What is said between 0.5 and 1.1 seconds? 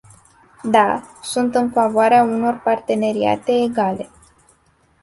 Da,